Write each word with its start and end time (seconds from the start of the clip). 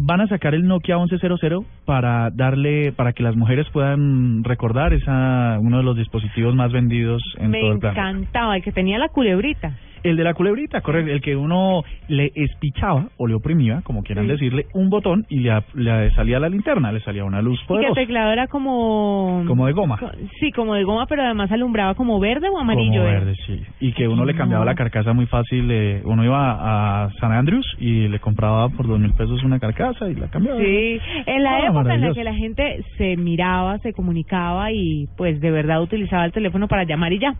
Van 0.00 0.20
a 0.20 0.28
sacar 0.28 0.54
el 0.54 0.66
Nokia 0.66 0.96
1100 0.96 1.66
para 1.84 2.30
darle 2.30 2.92
para 2.92 3.12
que 3.12 3.22
las 3.22 3.34
mujeres 3.36 3.66
puedan 3.72 4.44
recordar 4.44 4.92
esa 4.92 5.58
uno 5.60 5.78
de 5.78 5.82
los 5.82 5.96
dispositivos 5.96 6.54
más 6.54 6.70
vendidos 6.72 7.22
en 7.38 7.50
Me 7.50 7.60
todo 7.60 7.72
el 7.72 7.78
planeta. 7.80 8.08
encantaba, 8.08 8.56
el 8.56 8.62
que 8.62 8.72
tenía 8.72 8.98
la 8.98 9.08
culebrita. 9.08 9.72
El 10.02 10.16
de 10.16 10.24
la 10.24 10.34
culebrita, 10.34 10.80
correcto, 10.80 11.10
el 11.12 11.20
que 11.20 11.36
uno 11.36 11.82
le 12.08 12.30
espichaba 12.34 13.08
o 13.16 13.26
le 13.26 13.34
oprimía, 13.34 13.80
como 13.82 14.02
quieran 14.02 14.26
Sí. 14.26 14.32
decirle, 14.32 14.66
un 14.74 14.90
botón 14.90 15.26
y 15.28 15.40
le, 15.40 16.10
salía 16.14 16.38
la 16.38 16.48
linterna, 16.48 16.92
le 16.92 17.00
salía 17.00 17.24
una 17.24 17.42
luz 17.42 17.54
Y 17.54 17.58
que 17.58 17.62
el 17.62 17.66
poderosa, 17.80 18.00
teclado 18.00 18.32
era 18.32 18.46
como... 18.46 19.44
como 19.46 19.66
de 19.66 19.72
goma. 19.72 19.98
co- 19.98 20.10
Sí, 20.40 20.52
como 20.52 20.74
de 20.74 20.84
goma, 20.84 21.06
pero 21.06 21.22
además 21.22 21.50
alumbraba 21.52 21.94
como 21.94 22.18
verde 22.20 22.48
o 22.48 22.58
amarillo. 22.58 23.00
Como 23.00 23.04
era. 23.08 23.20
verde, 23.20 23.34
sí. 23.46 23.60
Y 23.80 23.92
que 23.92 24.06
uno 24.08 24.24
le 24.24 24.34
cambiaba 24.34 24.64
No. 24.64 24.70
la 24.70 24.74
carcasa 24.74 25.12
muy 25.12 25.26
fácil. 25.26 25.68
eh, 25.70 26.02
uno 26.04 26.24
iba 26.24 27.04
a 27.04 27.10
San 27.20 27.32
Andrews 27.32 27.66
y 27.78 28.08
le 28.08 28.18
compraba 28.20 28.68
por 28.68 28.86
dos 28.86 28.98
mil 28.98 29.12
pesos 29.12 29.42
una 29.44 29.58
carcasa 29.58 30.08
y 30.08 30.14
la 30.14 30.28
cambiaba. 30.28 30.58
Sí, 30.60 30.98
en 31.26 31.42
la 31.42 31.56
Ah, 31.56 31.66
época 31.66 31.94
en 31.94 32.00
la 32.02 32.12
que 32.14 32.24
la 32.24 32.34
gente 32.34 32.84
se 32.96 33.16
miraba, 33.16 33.78
se 33.78 33.92
comunicaba 33.92 34.72
y 34.72 35.06
pues 35.16 35.40
de 35.40 35.50
verdad 35.50 35.82
utilizaba 35.82 36.24
el 36.24 36.32
teléfono 36.32 36.68
para 36.68 36.84
llamar 36.84 37.12
y 37.12 37.18
ya. 37.18 37.34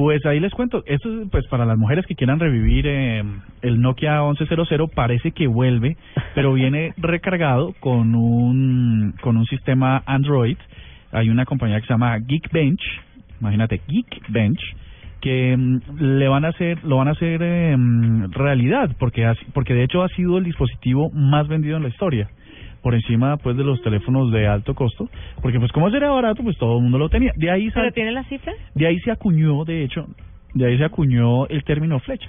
Pues 0.00 0.24
ahí 0.24 0.40
les 0.40 0.54
cuento, 0.54 0.82
esto 0.86 1.20
es 1.20 1.28
pues 1.30 1.46
para 1.48 1.66
las 1.66 1.76
mujeres 1.76 2.06
que 2.06 2.14
quieran 2.14 2.40
revivir 2.40 2.86
eh, 2.86 3.22
el 3.60 3.82
Nokia 3.82 4.22
1100 4.22 4.88
parece 4.94 5.32
que 5.32 5.46
vuelve, 5.46 5.98
pero 6.34 6.54
viene 6.54 6.94
recargado 6.96 7.74
con 7.80 8.14
un 8.14 9.14
con 9.20 9.36
un 9.36 9.44
sistema 9.44 10.02
Android. 10.06 10.56
Hay 11.12 11.28
una 11.28 11.44
compañía 11.44 11.78
que 11.82 11.86
se 11.86 11.92
llama 11.92 12.18
Geekbench, 12.18 12.80
imagínate 13.42 13.82
Geekbench 13.86 14.74
que 15.20 15.54
mm, 15.54 15.80
le 15.98 16.28
van 16.28 16.46
a 16.46 16.48
hacer 16.48 16.82
lo 16.82 16.96
van 16.96 17.08
a 17.08 17.10
hacer 17.10 17.42
eh, 17.42 17.76
realidad 18.30 18.96
porque 18.98 19.30
porque 19.52 19.74
de 19.74 19.84
hecho 19.84 20.02
ha 20.02 20.08
sido 20.08 20.38
el 20.38 20.44
dispositivo 20.44 21.10
más 21.10 21.46
vendido 21.46 21.76
en 21.76 21.82
la 21.82 21.90
historia 21.90 22.30
por 22.82 22.94
encima 22.94 23.36
pues 23.36 23.56
de 23.56 23.64
los 23.64 23.80
teléfonos 23.82 24.30
de 24.32 24.46
alto 24.46 24.74
costo 24.74 25.08
porque 25.42 25.58
pues 25.58 25.70
como 25.72 25.88
era 25.88 26.10
barato 26.10 26.42
pues 26.42 26.56
todo 26.58 26.76
el 26.76 26.82
mundo 26.82 26.98
lo 26.98 27.08
tenía 27.08 27.32
de 27.36 27.50
ahí 27.50 27.70
¿Pero 27.74 27.92
tiene 27.92 28.12
la 28.12 28.24
cifra? 28.24 28.52
de 28.74 28.86
ahí 28.86 28.98
se 29.00 29.10
acuñó, 29.10 29.64
de 29.64 29.84
hecho, 29.84 30.06
de 30.54 30.66
ahí 30.66 30.78
se 30.78 30.84
acuñó 30.84 31.46
el 31.48 31.62
término 31.64 31.98
flecha, 32.00 32.28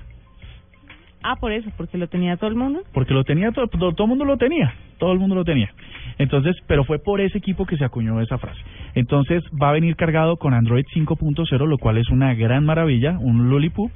Ah, 1.23 1.35
por 1.39 1.51
eso, 1.51 1.69
porque 1.77 1.99
lo 1.99 2.07
tenía 2.07 2.35
todo 2.37 2.49
el 2.49 2.55
mundo. 2.55 2.81
porque 2.93 3.13
lo 3.13 3.23
tenía 3.23 3.51
todo, 3.51 3.67
todo, 3.67 3.93
todo 3.93 4.05
el 4.05 4.09
mundo 4.09 4.25
lo 4.25 4.37
tenía, 4.37 4.73
todo 4.97 5.11
el 5.13 5.19
mundo 5.19 5.35
lo 5.35 5.45
tenía. 5.45 5.69
Entonces, 6.17 6.55
pero 6.65 6.83
fue 6.83 6.97
por 6.97 7.21
ese 7.21 7.37
equipo 7.37 7.67
que 7.67 7.77
se 7.77 7.85
acuñó 7.85 8.19
esa 8.21 8.39
frase. 8.39 8.59
Entonces, 8.95 9.43
va 9.61 9.69
a 9.69 9.73
venir 9.73 9.95
cargado 9.95 10.37
con 10.37 10.55
Android 10.55 10.83
5.0, 10.95 11.67
lo 11.67 11.77
cual 11.77 11.97
es 11.97 12.09
una 12.09 12.33
gran 12.33 12.65
maravilla, 12.65 13.19
un 13.19 13.51
lollipop, 13.51 13.91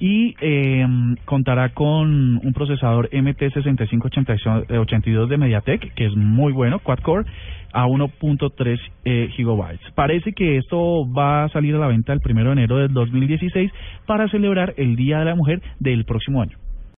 y 0.00 0.34
eh, 0.40 0.84
contará 1.26 1.68
con 1.74 2.44
un 2.44 2.52
procesador 2.54 3.08
MT6582 3.10 5.28
de 5.28 5.36
MediaTek, 5.36 5.94
que 5.94 6.06
es 6.06 6.16
muy 6.16 6.52
bueno, 6.52 6.80
quad-core, 6.80 7.26
a 7.72 7.86
1.3 7.86 8.80
eh, 9.04 9.28
gigabytes. 9.36 9.92
Parece 9.94 10.32
que 10.32 10.56
esto 10.56 11.08
va 11.12 11.44
a 11.44 11.48
salir 11.50 11.76
a 11.76 11.78
la 11.78 11.86
venta 11.86 12.12
el 12.12 12.18
primero 12.20 12.48
de 12.48 12.54
enero 12.54 12.78
del 12.78 12.92
2016 12.92 13.70
para 14.06 14.26
celebrar 14.28 14.74
el 14.76 14.96
Día 14.96 15.20
de 15.20 15.26
la 15.26 15.36
Mujer 15.36 15.62
del 15.78 16.04
próximo 16.04 16.42
año. 16.42 16.58